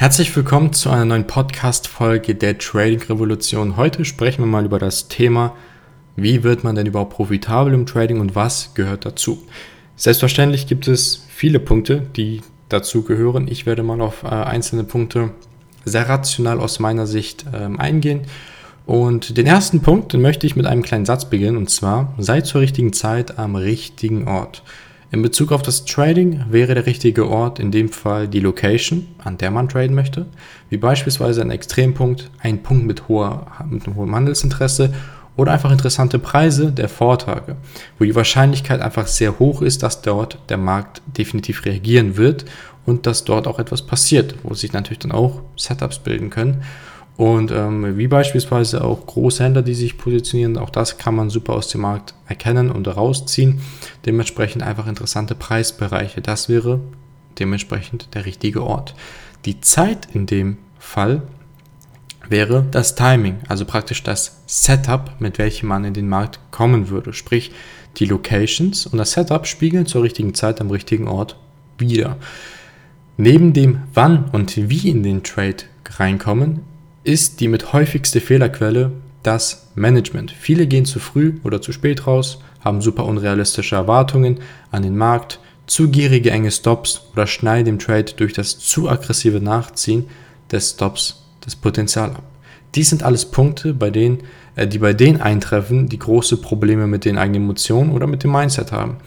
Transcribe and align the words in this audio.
Herzlich 0.00 0.34
willkommen 0.36 0.72
zu 0.72 0.90
einer 0.90 1.06
neuen 1.06 1.26
Podcast-Folge 1.26 2.36
der 2.36 2.56
Trading 2.56 3.02
Revolution. 3.02 3.76
Heute 3.76 4.04
sprechen 4.04 4.42
wir 4.42 4.46
mal 4.46 4.64
über 4.64 4.78
das 4.78 5.08
Thema, 5.08 5.56
wie 6.14 6.44
wird 6.44 6.62
man 6.62 6.76
denn 6.76 6.86
überhaupt 6.86 7.14
profitabel 7.14 7.74
im 7.74 7.84
Trading 7.84 8.20
und 8.20 8.36
was 8.36 8.74
gehört 8.74 9.04
dazu. 9.04 9.42
Selbstverständlich 9.96 10.68
gibt 10.68 10.86
es 10.86 11.26
viele 11.28 11.58
Punkte, 11.58 12.06
die 12.14 12.42
dazu 12.68 13.02
gehören. 13.02 13.48
Ich 13.48 13.66
werde 13.66 13.82
mal 13.82 14.00
auf 14.00 14.22
äh, 14.22 14.28
einzelne 14.28 14.84
Punkte 14.84 15.30
sehr 15.84 16.08
rational 16.08 16.60
aus 16.60 16.78
meiner 16.78 17.08
Sicht 17.08 17.46
ähm, 17.52 17.80
eingehen. 17.80 18.20
Und 18.86 19.36
den 19.36 19.48
ersten 19.48 19.80
Punkt, 19.80 20.12
den 20.12 20.22
möchte 20.22 20.46
ich 20.46 20.54
mit 20.54 20.66
einem 20.66 20.82
kleinen 20.82 21.06
Satz 21.06 21.28
beginnen, 21.28 21.56
und 21.56 21.70
zwar, 21.70 22.14
sei 22.18 22.42
zur 22.42 22.60
richtigen 22.60 22.92
Zeit 22.92 23.36
am 23.36 23.56
richtigen 23.56 24.28
Ort. 24.28 24.62
In 25.10 25.22
Bezug 25.22 25.52
auf 25.52 25.62
das 25.62 25.86
Trading 25.86 26.44
wäre 26.50 26.74
der 26.74 26.84
richtige 26.84 27.28
Ort 27.28 27.58
in 27.58 27.70
dem 27.70 27.88
Fall 27.88 28.28
die 28.28 28.40
Location, 28.40 29.08
an 29.24 29.38
der 29.38 29.50
man 29.50 29.68
traden 29.70 29.94
möchte, 29.94 30.26
wie 30.68 30.76
beispielsweise 30.76 31.40
ein 31.40 31.50
Extrempunkt, 31.50 32.30
ein 32.40 32.62
Punkt 32.62 32.84
mit, 32.84 33.08
hoher, 33.08 33.46
mit 33.70 33.86
hohen 33.86 34.14
Handelsinteresse 34.14 34.92
oder 35.34 35.52
einfach 35.52 35.70
interessante 35.70 36.18
Preise 36.18 36.72
der 36.72 36.90
Vortage, 36.90 37.56
wo 37.98 38.04
die 38.04 38.14
Wahrscheinlichkeit 38.14 38.82
einfach 38.82 39.06
sehr 39.06 39.38
hoch 39.38 39.62
ist, 39.62 39.82
dass 39.82 40.02
dort 40.02 40.38
der 40.50 40.58
Markt 40.58 41.00
definitiv 41.06 41.64
reagieren 41.64 42.18
wird 42.18 42.44
und 42.84 43.06
dass 43.06 43.24
dort 43.24 43.46
auch 43.46 43.58
etwas 43.58 43.86
passiert, 43.86 44.34
wo 44.42 44.52
sich 44.52 44.74
natürlich 44.74 44.98
dann 44.98 45.12
auch 45.12 45.40
Setups 45.56 46.00
bilden 46.00 46.28
können. 46.28 46.64
Und 47.18 47.50
ähm, 47.50 47.98
wie 47.98 48.06
beispielsweise 48.06 48.84
auch 48.84 49.04
Großhändler, 49.04 49.62
die 49.62 49.74
sich 49.74 49.98
positionieren, 49.98 50.56
auch 50.56 50.70
das 50.70 50.98
kann 50.98 51.16
man 51.16 51.30
super 51.30 51.54
aus 51.54 51.66
dem 51.66 51.80
Markt 51.80 52.14
erkennen 52.28 52.70
und 52.70 52.86
rausziehen. 52.86 53.60
Dementsprechend 54.06 54.62
einfach 54.62 54.86
interessante 54.86 55.34
Preisbereiche. 55.34 56.20
Das 56.20 56.48
wäre 56.48 56.78
dementsprechend 57.40 58.14
der 58.14 58.24
richtige 58.24 58.62
Ort. 58.62 58.94
Die 59.46 59.60
Zeit 59.60 60.06
in 60.14 60.26
dem 60.26 60.58
Fall 60.78 61.22
wäre 62.28 62.64
das 62.70 62.94
Timing, 62.94 63.38
also 63.48 63.64
praktisch 63.64 64.04
das 64.04 64.42
Setup, 64.46 65.16
mit 65.18 65.38
welchem 65.38 65.70
man 65.70 65.84
in 65.84 65.94
den 65.94 66.08
Markt 66.08 66.38
kommen 66.52 66.88
würde. 66.88 67.12
Sprich, 67.12 67.50
die 67.96 68.04
Locations 68.04 68.86
und 68.86 68.98
das 68.98 69.10
Setup 69.10 69.44
spiegeln 69.44 69.86
zur 69.86 70.04
richtigen 70.04 70.34
Zeit 70.34 70.60
am 70.60 70.70
richtigen 70.70 71.08
Ort 71.08 71.36
wieder. 71.78 72.16
Neben 73.16 73.54
dem 73.54 73.80
Wann 73.92 74.26
und 74.26 74.56
wie 74.70 74.88
in 74.88 75.02
den 75.02 75.24
Trade 75.24 75.64
reinkommen, 75.96 76.60
ist 77.08 77.40
die 77.40 77.48
mit 77.48 77.72
häufigste 77.72 78.20
Fehlerquelle 78.20 78.92
das 79.22 79.70
Management. 79.74 80.30
Viele 80.30 80.66
gehen 80.66 80.84
zu 80.84 81.00
früh 81.00 81.40
oder 81.42 81.62
zu 81.62 81.72
spät 81.72 82.06
raus, 82.06 82.40
haben 82.60 82.82
super 82.82 83.06
unrealistische 83.06 83.76
Erwartungen 83.76 84.40
an 84.70 84.82
den 84.82 84.94
Markt, 84.94 85.40
zu 85.66 85.88
gierige 85.88 86.30
enge 86.30 86.50
Stops 86.50 87.08
oder 87.12 87.26
schneiden 87.26 87.74
im 87.74 87.78
Trade 87.78 88.12
durch 88.16 88.34
das 88.34 88.58
zu 88.58 88.90
aggressive 88.90 89.40
Nachziehen 89.40 90.04
des 90.52 90.72
Stops 90.72 91.24
das 91.40 91.56
Potenzial 91.56 92.10
ab. 92.10 92.24
Dies 92.74 92.90
sind 92.90 93.02
alles 93.02 93.24
Punkte, 93.24 93.72
bei 93.72 93.88
denen, 93.88 94.18
äh, 94.54 94.66
die 94.66 94.78
bei 94.78 94.92
denen 94.92 95.20
eintreffen, 95.20 95.88
die 95.88 95.98
große 95.98 96.36
Probleme 96.36 96.86
mit 96.86 97.06
den 97.06 97.16
eigenen 97.16 97.44
Emotionen 97.44 97.92
oder 97.92 98.06
mit 98.06 98.22
dem 98.22 98.32
Mindset 98.32 98.70
haben. 98.70 98.98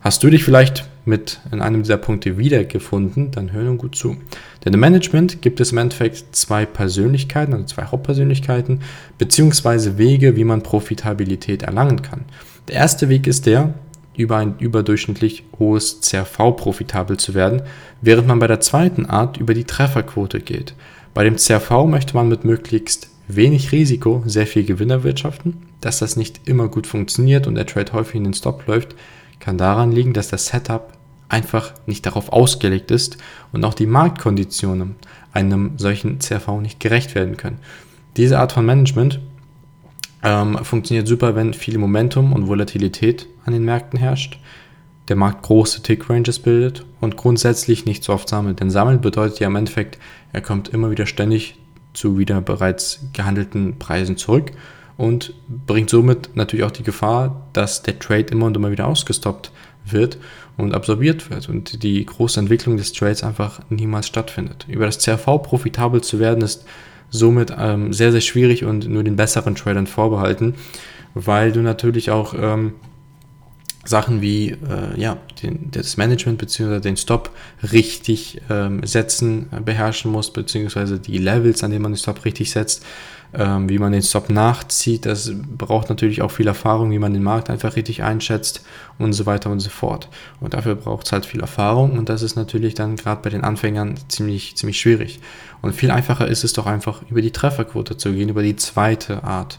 Hast 0.00 0.22
du 0.22 0.30
dich 0.30 0.42
vielleicht 0.42 0.88
mit 1.06 1.40
in 1.52 1.60
einem 1.62 1.82
dieser 1.82 1.96
Punkte 1.96 2.36
wiedergefunden, 2.36 3.30
dann 3.30 3.52
hör 3.52 3.62
nun 3.62 3.78
gut 3.78 3.94
zu. 3.94 4.16
Denn 4.64 4.74
im 4.74 4.80
Management 4.80 5.40
gibt 5.40 5.60
es 5.60 5.72
im 5.72 5.78
Endeffekt 5.78 6.34
zwei 6.34 6.66
Persönlichkeiten, 6.66 7.54
also 7.54 7.66
zwei 7.66 7.84
Hauptpersönlichkeiten, 7.84 8.80
beziehungsweise 9.16 9.98
Wege, 9.98 10.36
wie 10.36 10.44
man 10.44 10.62
Profitabilität 10.62 11.62
erlangen 11.62 12.02
kann. 12.02 12.24
Der 12.68 12.76
erste 12.76 13.08
Weg 13.08 13.26
ist 13.26 13.46
der, 13.46 13.74
über 14.16 14.38
ein 14.38 14.58
überdurchschnittlich 14.58 15.44
hohes 15.58 16.00
CRV 16.00 16.56
profitabel 16.56 17.16
zu 17.16 17.34
werden, 17.34 17.62
während 18.00 18.26
man 18.26 18.38
bei 18.38 18.46
der 18.46 18.60
zweiten 18.60 19.06
Art 19.06 19.36
über 19.36 19.54
die 19.54 19.64
Trefferquote 19.64 20.40
geht. 20.40 20.74
Bei 21.14 21.24
dem 21.24 21.36
CRV 21.36 21.86
möchte 21.86 22.14
man 22.14 22.28
mit 22.28 22.44
möglichst 22.44 23.10
wenig 23.28 23.72
Risiko 23.72 24.22
sehr 24.26 24.46
viel 24.46 24.64
Gewinn 24.64 24.90
erwirtschaften. 24.90 25.66
Dass 25.80 25.98
das 25.98 26.16
nicht 26.16 26.48
immer 26.48 26.68
gut 26.68 26.86
funktioniert 26.86 27.46
und 27.46 27.54
der 27.54 27.66
Trade 27.66 27.92
häufig 27.92 28.16
in 28.16 28.24
den 28.24 28.34
Stop 28.34 28.66
läuft, 28.66 28.94
kann 29.40 29.58
daran 29.58 29.92
liegen, 29.92 30.12
dass 30.12 30.28
das 30.28 30.46
Setup 30.46 30.92
einfach 31.28 31.74
nicht 31.86 32.06
darauf 32.06 32.32
ausgelegt 32.32 32.90
ist 32.90 33.18
und 33.52 33.64
auch 33.64 33.74
die 33.74 33.86
Marktkonditionen 33.86 34.96
einem 35.32 35.72
solchen 35.76 36.18
CRV 36.18 36.60
nicht 36.60 36.80
gerecht 36.80 37.14
werden 37.14 37.36
können. 37.36 37.58
Diese 38.16 38.38
Art 38.38 38.52
von 38.52 38.64
Management 38.64 39.20
ähm, 40.22 40.58
funktioniert 40.64 41.06
super, 41.06 41.34
wenn 41.34 41.52
viel 41.52 41.78
Momentum 41.78 42.32
und 42.32 42.48
Volatilität 42.48 43.26
an 43.44 43.52
den 43.52 43.64
Märkten 43.64 43.98
herrscht, 43.98 44.38
der 45.08 45.16
Markt 45.16 45.42
große 45.42 45.82
Tick-Ranges 45.82 46.38
bildet 46.38 46.84
und 47.00 47.16
grundsätzlich 47.16 47.84
nicht 47.84 48.02
so 48.02 48.12
oft 48.12 48.28
sammelt. 48.28 48.60
Denn 48.60 48.70
sammeln 48.70 49.00
bedeutet 49.00 49.38
ja 49.40 49.46
im 49.46 49.56
Endeffekt, 49.56 49.98
er 50.32 50.40
kommt 50.40 50.68
immer 50.68 50.90
wieder 50.90 51.06
ständig 51.06 51.58
zu 51.92 52.18
wieder 52.18 52.40
bereits 52.40 53.00
gehandelten 53.12 53.78
Preisen 53.78 54.16
zurück 54.16 54.52
und 54.96 55.34
bringt 55.48 55.90
somit 55.90 56.30
natürlich 56.34 56.64
auch 56.64 56.70
die 56.70 56.82
Gefahr, 56.82 57.48
dass 57.52 57.82
der 57.82 57.98
Trade 57.98 58.26
immer 58.30 58.46
und 58.46 58.56
immer 58.56 58.70
wieder 58.70 58.86
ausgestoppt 58.86 59.50
wird 59.84 60.18
und 60.56 60.74
absorbiert 60.74 61.30
wird 61.30 61.48
und 61.48 61.82
die 61.82 62.04
große 62.04 62.40
Entwicklung 62.40 62.76
des 62.76 62.92
Trades 62.92 63.22
einfach 63.22 63.60
niemals 63.68 64.06
stattfindet. 64.06 64.66
Über 64.68 64.86
das 64.86 64.98
CRV 64.98 65.42
profitabel 65.42 66.00
zu 66.00 66.18
werden 66.18 66.42
ist 66.42 66.64
somit 67.10 67.52
ähm, 67.56 67.92
sehr, 67.92 68.10
sehr 68.12 68.20
schwierig 68.20 68.64
und 68.64 68.88
nur 68.88 69.04
den 69.04 69.16
besseren 69.16 69.54
Tradern 69.54 69.86
vorbehalten, 69.86 70.54
weil 71.14 71.52
du 71.52 71.60
natürlich 71.60 72.10
auch 72.10 72.34
ähm, 72.34 72.72
Sachen 73.84 74.20
wie 74.20 74.50
äh, 74.50 75.00
ja, 75.00 75.18
den, 75.42 75.70
das 75.70 75.96
Management 75.96 76.38
bzw. 76.38 76.80
den 76.80 76.96
Stop 76.96 77.30
richtig 77.72 78.40
ähm, 78.50 78.84
setzen, 78.84 79.48
äh, 79.52 79.60
beherrschen 79.60 80.10
muss, 80.10 80.32
beziehungsweise 80.32 80.98
die 80.98 81.18
Levels, 81.18 81.62
an 81.62 81.70
denen 81.70 81.82
man 81.82 81.92
den 81.92 81.98
Stop 81.98 82.24
richtig 82.24 82.50
setzt, 82.50 82.84
ähm, 83.34 83.68
wie 83.68 83.78
man 83.78 83.92
den 83.92 84.02
Stop 84.02 84.30
nachzieht. 84.30 85.06
Das 85.06 85.32
braucht 85.34 85.88
natürlich 85.88 86.22
auch 86.22 86.30
viel 86.30 86.46
Erfahrung, 86.46 86.90
wie 86.90 86.98
man 86.98 87.12
den 87.12 87.22
Markt 87.22 87.50
einfach 87.50 87.76
richtig 87.76 88.02
einschätzt 88.02 88.64
und 88.98 89.12
so 89.12 89.26
weiter 89.26 89.50
und 89.50 89.60
so 89.60 89.70
fort. 89.70 90.08
Und 90.40 90.54
dafür 90.54 90.74
braucht 90.74 91.06
es 91.06 91.12
halt 91.12 91.26
viel 91.26 91.40
Erfahrung 91.40 91.98
und 91.98 92.08
das 92.08 92.22
ist 92.22 92.36
natürlich 92.36 92.74
dann 92.74 92.96
gerade 92.96 93.22
bei 93.22 93.30
den 93.30 93.44
Anfängern 93.44 93.94
ziemlich, 94.08 94.56
ziemlich 94.56 94.80
schwierig. 94.80 95.20
Und 95.62 95.74
viel 95.74 95.90
einfacher 95.90 96.28
ist 96.28 96.44
es 96.44 96.52
doch 96.52 96.66
einfach, 96.66 97.02
über 97.08 97.22
die 97.22 97.32
Trefferquote 97.32 97.96
zu 97.96 98.12
gehen, 98.12 98.28
über 98.28 98.42
die 98.42 98.56
zweite 98.56 99.24
Art. 99.24 99.58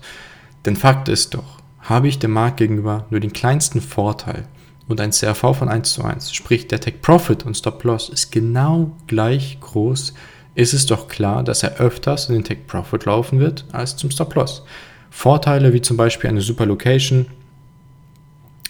Denn 0.66 0.75
Fakt 0.75 1.09
ist 1.09 1.33
doch, 1.33 1.59
habe 1.79 2.07
ich 2.07 2.19
dem 2.19 2.31
Markt 2.31 2.57
gegenüber 2.57 3.06
nur 3.09 3.19
den 3.19 3.33
kleinsten 3.33 3.81
Vorteil 3.81 4.47
und 4.88 5.01
ein 5.01 5.11
CRV 5.11 5.53
von 5.53 5.69
1 5.69 5.94
zu 5.94 6.03
1, 6.03 6.33
sprich 6.33 6.67
der 6.67 6.79
Take 6.79 7.00
Profit 7.00 7.45
und 7.45 7.56
Stop 7.56 7.83
Loss 7.83 8.09
ist 8.09 8.31
genau 8.31 8.95
gleich 9.07 9.59
groß, 9.59 10.13
ist 10.57 10.73
es 10.73 10.88
doch 10.88 11.07
klar, 11.07 11.44
dass 11.44 11.62
er 11.62 11.78
öfters 11.78 12.29
in 12.29 12.35
den 12.35 12.44
Take 12.44 12.62
Profit 12.66 13.06
laufen 13.06 13.40
wird 13.40 13.66
als 13.72 13.95
zum 13.95 14.09
Stop 14.09 14.34
Loss. 14.34 14.63
Vorteile 15.12 15.72
wie 15.72 15.81
zum 15.81 15.97
Beispiel 15.97 16.29
eine 16.29 16.41
super 16.41 16.66
Location 16.66 17.28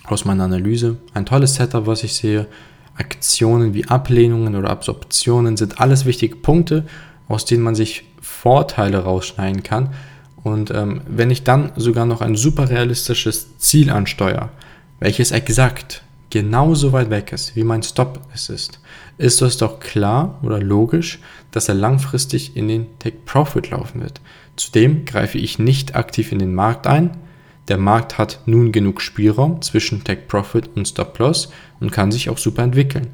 aus 0.03 0.25
meiner 0.25 0.44
Analyse, 0.44 0.98
ein 1.14 1.25
tolles 1.25 1.56
Setup, 1.56 1.88
was 1.88 2.03
ich 2.03 2.14
sehe, 2.14 2.48
Aktionen 2.96 3.74
wie 3.74 3.88
Ablehnungen 3.88 4.56
oder 4.56 4.70
Absorptionen 4.70 5.56
sind 5.56 5.80
alles 5.80 6.06
wichtige 6.06 6.36
Punkte, 6.36 6.86
aus 7.30 7.46
denen 7.46 7.64
man 7.64 7.75
sich 7.75 8.04
Vorteile 8.22 9.00
rausschneiden 9.00 9.64
kann, 9.64 9.94
und 10.44 10.72
ähm, 10.72 11.02
wenn 11.08 11.31
ich 11.31 11.44
dann 11.44 11.72
sogar 11.75 12.06
noch 12.06 12.22
ein 12.22 12.36
super 12.36 12.69
realistisches 12.69 13.58
Ziel 13.58 13.90
ansteuere, 13.90 14.50
welches 15.00 15.31
exakt 15.31 16.04
genauso 16.30 16.92
weit 16.92 17.10
weg 17.10 17.32
ist, 17.32 17.56
wie 17.56 17.64
mein 17.64 17.84
Stop 17.84 18.20
es 18.34 18.50
ist, 18.50 18.80
ist 19.18 19.42
es 19.42 19.58
doch 19.58 19.80
klar 19.80 20.40
oder 20.44 20.60
logisch, 20.60 21.20
dass 21.52 21.70
er 21.70 21.76
langfristig 21.76 22.56
in 22.56 22.68
den 22.68 23.00
Take 23.00 23.18
Profit 23.26 23.70
laufen 23.70 24.02
wird. 24.02 24.22
Zudem 24.56 25.06
greife 25.06 25.38
ich 25.38 25.60
nicht 25.60 25.96
aktiv 25.96 26.32
in 26.32 26.40
den 26.40 26.54
Markt 26.54 26.88
ein. 26.88 27.12
Der 27.68 27.78
Markt 27.78 28.18
hat 28.18 28.40
nun 28.46 28.72
genug 28.72 29.02
Spielraum 29.02 29.62
zwischen 29.62 30.04
Take 30.04 30.24
Profit 30.28 30.70
und 30.76 30.88
Stop 30.88 31.18
Loss 31.20 31.52
und 31.80 31.92
kann 31.92 32.12
sich 32.12 32.30
auch 32.30 32.38
super 32.38 32.64
entwickeln. 32.64 33.08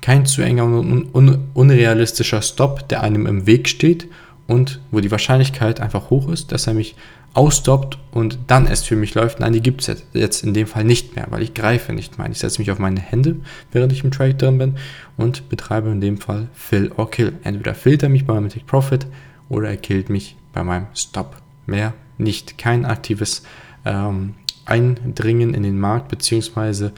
Kein 0.00 0.26
zu 0.26 0.42
enger 0.42 0.64
und 0.64 1.14
un 1.14 1.48
unrealistischer 1.54 2.42
Stop, 2.42 2.88
der 2.88 3.02
einem 3.02 3.26
im 3.26 3.46
Weg 3.46 3.68
steht 3.68 4.08
und 4.46 4.80
wo 4.90 5.00
die 5.00 5.10
Wahrscheinlichkeit 5.10 5.80
einfach 5.80 6.10
hoch 6.10 6.28
ist, 6.28 6.52
dass 6.52 6.66
er 6.66 6.74
mich 6.74 6.96
ausstoppt 7.34 7.98
und 8.10 8.38
dann 8.46 8.66
erst 8.66 8.86
für 8.86 8.96
mich 8.96 9.14
läuft. 9.14 9.40
Nein, 9.40 9.52
die 9.52 9.60
gibt 9.60 9.86
es 9.86 10.04
jetzt 10.12 10.42
in 10.42 10.54
dem 10.54 10.66
Fall 10.66 10.84
nicht 10.84 11.14
mehr, 11.14 11.26
weil 11.30 11.42
ich 11.42 11.54
greife 11.54 11.92
nicht 11.92 12.18
mehr. 12.18 12.28
Ich 12.30 12.38
setze 12.38 12.60
mich 12.60 12.70
auf 12.70 12.78
meine 12.78 13.00
Hände, 13.00 13.36
während 13.70 13.92
ich 13.92 14.02
im 14.02 14.10
Trade 14.10 14.34
drin 14.34 14.58
bin 14.58 14.74
und 15.16 15.48
betreibe 15.48 15.90
in 15.90 16.00
dem 16.00 16.18
Fall 16.18 16.48
Fill 16.52 16.90
or 16.96 17.10
Kill. 17.10 17.34
Entweder 17.44 17.74
fillt 17.74 18.02
er 18.02 18.08
mich 18.08 18.26
bei 18.26 18.34
meinem 18.34 18.48
Take 18.48 18.66
Profit 18.66 19.06
oder 19.48 19.68
er 19.68 19.76
killt 19.76 20.10
mich 20.10 20.36
bei 20.52 20.64
meinem 20.64 20.86
Stop. 20.94 21.36
Mehr 21.66 21.94
nicht. 22.16 22.58
Kein 22.58 22.84
aktives 22.84 23.42
ähm, 23.84 24.34
Eindringen 24.64 25.54
in 25.54 25.62
den 25.62 25.78
Markt 25.78 26.08
beziehungsweise 26.08 26.92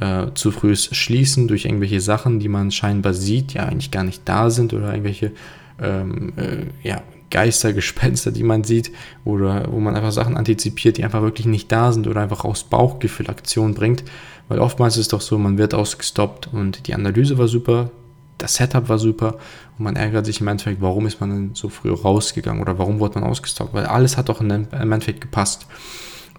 äh, 0.00 0.26
zu 0.34 0.50
frühes 0.50 0.94
Schließen 0.94 1.48
durch 1.48 1.64
irgendwelche 1.64 2.00
Sachen, 2.00 2.38
die 2.38 2.48
man 2.48 2.70
scheinbar 2.70 3.14
sieht, 3.14 3.54
ja 3.54 3.64
eigentlich 3.64 3.90
gar 3.90 4.04
nicht 4.04 4.22
da 4.26 4.50
sind 4.50 4.74
oder 4.74 4.90
irgendwelche 4.90 5.32
ähm, 5.80 6.32
äh, 6.36 6.88
ja, 6.88 7.02
Geister, 7.30 7.72
Gespenster, 7.72 8.30
die 8.30 8.42
man 8.42 8.64
sieht, 8.64 8.92
oder 9.24 9.66
wo 9.70 9.80
man 9.80 9.96
einfach 9.96 10.12
Sachen 10.12 10.36
antizipiert, 10.36 10.96
die 10.96 11.04
einfach 11.04 11.22
wirklich 11.22 11.46
nicht 11.46 11.70
da 11.72 11.92
sind 11.92 12.06
oder 12.06 12.20
einfach 12.20 12.44
aus 12.44 12.64
Bauchgefühl 12.64 13.28
Aktion 13.28 13.74
bringt. 13.74 14.04
Weil 14.48 14.60
oftmals 14.60 14.94
ist 14.94 15.02
es 15.02 15.08
doch 15.08 15.20
so, 15.20 15.38
man 15.38 15.58
wird 15.58 15.74
ausgestoppt 15.74 16.48
und 16.52 16.86
die 16.86 16.94
Analyse 16.94 17.36
war 17.36 17.48
super, 17.48 17.90
das 18.38 18.54
Setup 18.54 18.88
war 18.88 18.98
super 18.98 19.38
und 19.78 19.84
man 19.84 19.96
ärgert 19.96 20.26
sich 20.26 20.40
im 20.40 20.48
Endeffekt, 20.48 20.80
warum 20.80 21.06
ist 21.06 21.20
man 21.20 21.30
denn 21.30 21.50
so 21.54 21.68
früh 21.68 21.90
rausgegangen 21.90 22.60
oder 22.62 22.78
warum 22.78 23.00
wurde 23.00 23.18
man 23.18 23.28
ausgestockt, 23.28 23.74
weil 23.74 23.86
alles 23.86 24.16
hat 24.16 24.28
doch 24.28 24.40
im 24.40 24.50
Endeffekt 24.50 25.20
gepasst. 25.20 25.66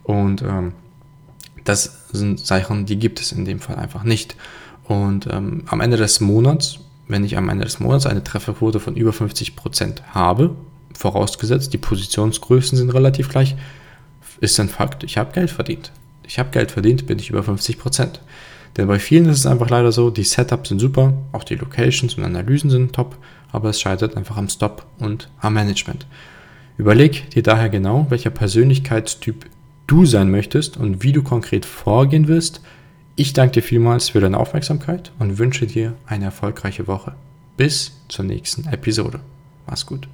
Und 0.04 0.42
ähm, 0.42 0.74
das 1.66 2.08
sind 2.14 2.40
Sachen, 2.40 2.86
die 2.86 2.98
gibt 2.98 3.20
es 3.20 3.34
in 3.34 3.44
dem 3.44 3.60
Fall 3.60 3.76
einfach 3.76 4.04
nicht. 4.04 4.38
Und 4.86 5.28
ähm, 5.28 5.64
am 5.68 5.82
Ende 5.82 5.98
des 5.98 6.22
Monats, 6.22 6.80
wenn 7.10 7.26
ich 7.26 7.38
am 7.38 7.50
Ende 7.50 7.66
des 7.66 7.80
Monats 7.80 8.06
eine 8.06 8.24
Trefferquote 8.24 8.80
von 8.80 8.96
über 8.96 9.12
50% 9.12 10.04
habe, 10.12 10.56
vorausgesetzt, 10.98 11.74
die 11.74 11.78
Positionsgrößen 11.78 12.78
sind 12.78 12.94
relativ 12.94 13.30
gleich, 13.30 13.56
ist 14.40 14.60
ein 14.60 14.70
Fakt, 14.70 15.04
ich 15.04 15.18
habe 15.18 15.32
Geld 15.32 15.52
verdient. 15.52 15.92
Ich 16.24 16.40
habe 16.40 16.50
Geld 16.50 16.72
verdient, 16.72 17.06
bin 17.08 17.20
ich 17.20 17.30
über 17.30 17.42
50%. 17.42 18.20
Denn 18.76 18.88
bei 18.88 19.00
vielen 19.00 19.30
ist 19.30 19.40
es 19.40 19.46
einfach 19.46 19.70
leider 19.70 19.92
so, 19.92 20.10
die 20.10 20.24
Setups 20.24 20.70
sind 20.70 20.80
super, 20.80 21.14
auch 21.32 21.44
die 21.44 21.56
Locations 21.56 22.16
und 22.16 22.24
Analysen 22.24 22.70
sind 22.70 22.94
top, 22.94 23.18
aber 23.52 23.70
es 23.70 23.82
scheitert 23.82 24.18
einfach 24.18 24.38
am 24.38 24.50
Stop 24.50 24.86
und 25.00 25.30
am 25.40 25.54
Management. 25.54 26.06
Überleg 26.78 27.32
dir 27.32 27.42
daher 27.42 27.70
genau, 27.70 28.06
welcher 28.10 28.30
Persönlichkeitstyp 28.30 29.46
du 29.88 30.06
sein 30.06 30.30
möchtest 30.30 30.78
und 30.78 31.02
wie 31.02 31.14
du 31.14 31.24
konkret 31.24 31.66
vorgehen 31.66 32.28
wirst. 32.28 32.62
Ich 33.16 33.34
danke 33.34 33.54
dir 33.54 33.64
vielmals 33.64 34.10
für 34.10 34.20
deine 34.20 34.38
Aufmerksamkeit 34.38 35.12
und 35.18 35.40
wünsche 35.40 35.66
dir 35.66 35.94
eine 36.06 36.26
erfolgreiche 36.26 36.86
Woche. 36.86 37.16
Bis 37.56 37.94
zur 38.10 38.26
nächsten 38.26 38.68
Episode. 38.68 39.22
Mach's 39.66 39.88
gut. 39.88 40.08